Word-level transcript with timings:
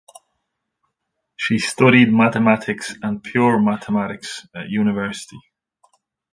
She 1.37 1.59
studied 1.59 2.11
mathematics 2.11 2.95
and 3.03 3.21
pure 3.21 3.59
mathematics 3.61 4.47
at 4.55 4.67
university. 4.67 5.37